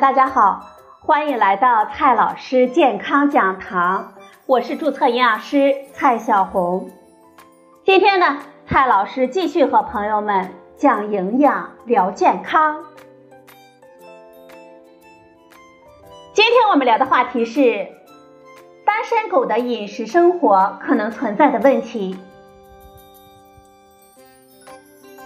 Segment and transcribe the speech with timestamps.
[0.00, 0.64] 大家好，
[1.00, 4.12] 欢迎来到蔡老师健康讲堂，
[4.46, 6.88] 我是注册营养师蔡小红。
[7.84, 8.38] 今天呢，
[8.68, 12.84] 蔡老师继续和朋友们讲营养、聊健康。
[16.32, 17.88] 今天我们聊的话题是
[18.84, 22.16] 单身狗的饮食生活可能存在的问题。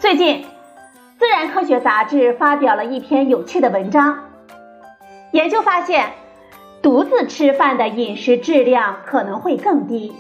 [0.01, 0.45] 最近，
[1.19, 4.32] 《自然科学》杂志发表了一篇有趣的文章。
[5.33, 6.13] 研究发现，
[6.83, 10.15] 独自吃饭的饮食质量可能会更低。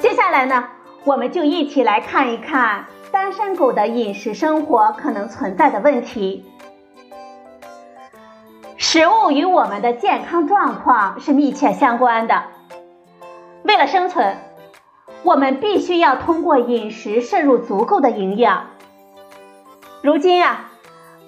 [0.00, 0.68] 接下来呢，
[1.04, 6.44] 我们就一起来看一看单身狗的饮食生活可能存在的问题。
[8.76, 12.42] 食物与我们的健康状况是密切相关的。
[13.62, 14.36] 为了生存，
[15.22, 18.66] 我们必须要通过饮食摄入足够的营养。
[20.02, 20.67] 如今啊。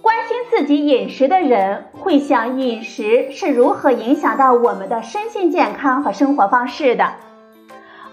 [0.03, 7.13] 关心自己饮食的人会想饮食是如何影响到我们的身心健康和生活方式的，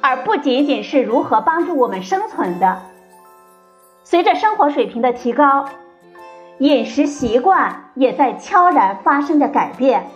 [0.02, 2.82] 而不仅仅是如何帮助我们生存的。
[4.04, 5.70] 随着生活水平的提高，
[6.58, 10.08] 饮食习惯也在悄然发生着改变。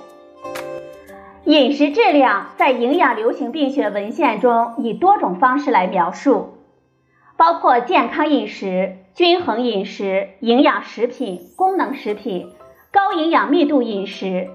[1.46, 6.58] 饮食质量在营养流行病学文献中以多种方式来描述，
[7.38, 8.98] 包括健康饮食。
[9.14, 12.50] 均衡饮食、营养食品、功能食品、
[12.92, 14.48] 高营养密度饮食，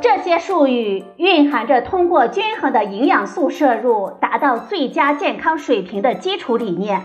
[0.00, 7.02] 这些术语蕴含着通过均衡的营养素摄入达到最佳健康水平的基础理念。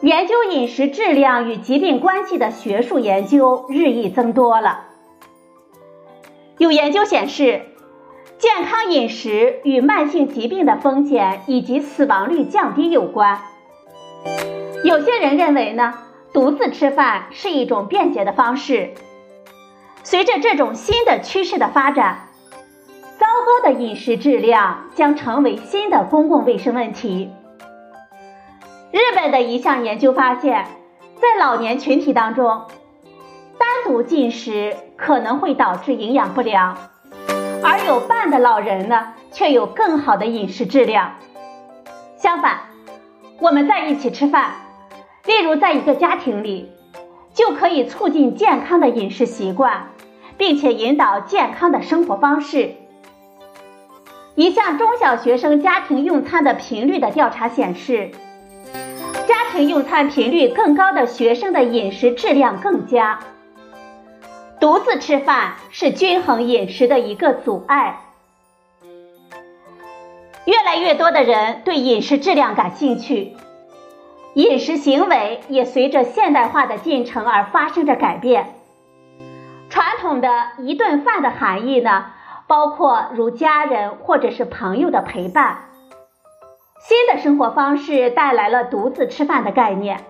[0.00, 4.84] 研究饮食质量与疾病关系的学术研究日益增多了。
[6.58, 7.62] 有研究显示，
[8.38, 13.40] 健康饮食与慢性疾病的风险以及死亡率降低有关。
[14.84, 15.94] 有些人认为呢，
[16.32, 18.94] 独自吃饭是一种便捷的方式。
[20.02, 22.28] 随着这种新的趋势的发展，
[23.18, 27.32] 糟糕的饮食质量将成为新的公共卫生问题。
[28.92, 30.66] 日本的一项研究发现，
[31.20, 32.66] 在老年群体当中，
[33.58, 36.76] 单独进食可能会导致营养不良，
[37.62, 41.14] 而有伴的老人呢，却有更好的饮食质量。
[42.16, 42.60] 相反，
[43.40, 44.52] 我们在一起吃饭。
[45.24, 46.70] 例如，在一个家庭里，
[47.32, 49.88] 就可以促进健康的饮食习惯，
[50.36, 52.74] 并且引导健康的生活方式。
[54.34, 58.10] 一项中小学生家庭用餐的频率的调查显示，
[59.26, 63.18] 家庭用餐频率更高的学生的饮食质量更佳。
[64.60, 68.00] 独自吃饭是均衡饮食的一个阻碍。
[70.44, 73.36] 越来越多的人对饮食质量感兴趣。
[74.34, 78.54] 饮食行为也随着现代化的进程而发生着改变。
[79.70, 80.28] 传统的
[80.58, 82.06] 一顿饭的含义呢，
[82.46, 85.58] 包括如家人或者是朋友的陪伴。
[86.86, 90.04] 新的生活方式带来了独自吃饭的概念，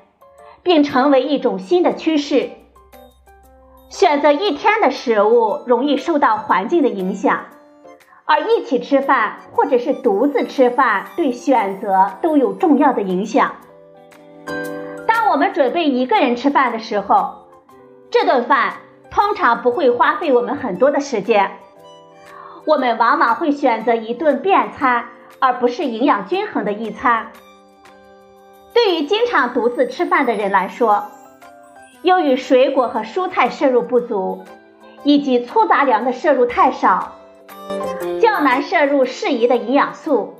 [0.62, 2.50] 并成为一种新的趋势。
[3.90, 7.44] 选择一天的食物容易受到环境的影响，
[8.26, 13.56] 而一起吃饭或者是独自吃饭对选择都有重要的影响。
[15.06, 17.46] 当我们准备一个人吃饭的时候，
[18.10, 18.74] 这顿饭
[19.10, 21.50] 通常不会花费我们很多的时间。
[22.64, 25.04] 我们往往会选择一顿便餐，
[25.38, 27.28] 而不是营养均衡的一餐。
[28.72, 31.04] 对于经常独自吃饭的人来说，
[32.00, 34.44] 由于水果和蔬菜摄入不足，
[35.02, 37.12] 以及粗杂粮的摄入太少，
[38.20, 40.34] 较难摄入适宜的营养素，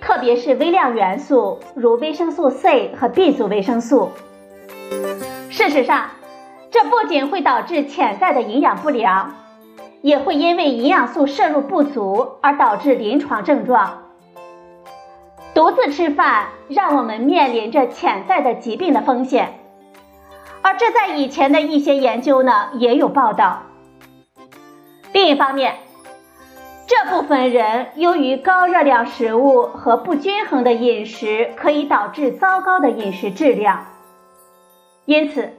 [0.00, 4.10] 特别是微量元素，如维生素 C 和 B 族维生素。
[5.50, 6.10] 事实上，
[6.70, 9.34] 这不仅会导致潜在的营养不良，
[10.02, 14.04] 也会因为营养素摄入不足而导致临床症状。
[15.54, 19.58] 独自吃饭让我们面临着潜在的疾病的风险，
[20.62, 23.62] 而这在以前的一些研究呢也有报道。
[25.12, 25.74] 另一方面，
[26.88, 33.88] 这部分人由于高热量食物和不均衡的饮食，可以导致糟糕的饮食质量。
[35.04, 35.52] 因此，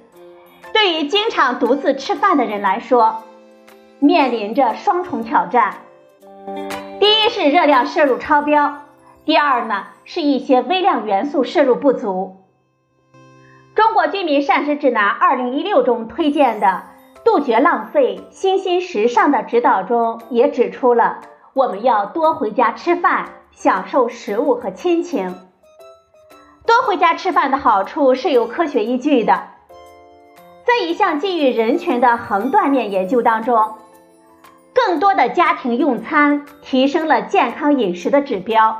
[0.73, 3.21] 对于经常独自吃饭的人来说，
[3.99, 5.75] 面临着双重挑战。
[6.99, 8.79] 第一是热量摄入超标，
[9.23, 12.37] 第二呢是一些微量元素摄入不足。
[13.75, 16.85] 中国居民膳食指南二零一六中推荐的
[17.31, 21.21] 杜绝浪费、新兴时尚的指导中也指出了，
[21.53, 25.35] 我们要多回家吃饭，享受食物和亲情。
[26.65, 29.43] 多回家吃饭的好处是有科学依据的。
[30.65, 33.75] 在一项基于人群的横断面研究当中，
[34.73, 38.75] 更多的家庭用餐提升了健康饮食的指标，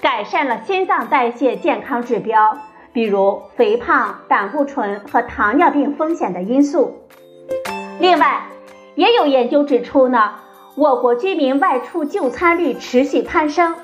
[0.00, 2.56] 改善了心脏代谢健康指标，
[2.94, 7.02] 比如肥胖、胆固醇和糖尿病风险的因素。
[7.98, 8.42] 另外，
[8.94, 10.34] 也有研究指出呢，
[10.74, 13.74] 我国居民外出就餐率持续攀升，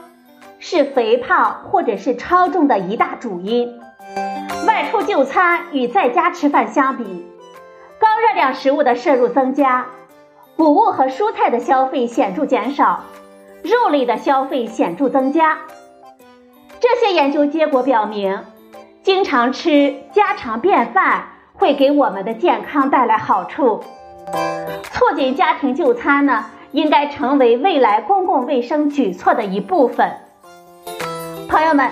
[0.59, 3.81] 是肥胖或者是超重的一大主因。
[4.67, 7.05] 外出就餐与在家吃饭相比，
[7.99, 9.87] 高热量食物的摄入增加，
[10.56, 13.05] 谷物和蔬菜的消费显著减少，
[13.62, 15.58] 肉类的消费显著增加。
[16.81, 18.41] 这些研究结果表明，
[19.03, 23.82] 经常吃家常便饭会给我们的健康带来好处。
[24.92, 30.16] 促进家庭就餐呢，应该成为未来公共卫生举措的一部分。
[31.48, 31.90] 朋友们。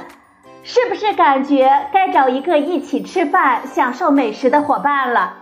[0.62, 5.38] 是不是感觉该找一个一起吃饭、享受美食的伙伴了？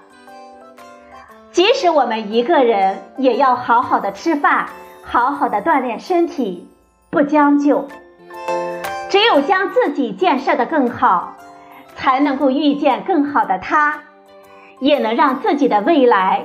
[1.50, 4.69] 即使我们一个人，也要好好的吃饭，
[5.02, 6.69] 好好的锻炼身体，
[7.11, 7.88] 不将就。
[9.11, 11.35] 只有将自己建设的更好，
[11.96, 14.05] 才能够遇见更好的他，
[14.79, 16.44] 也能让自己的未来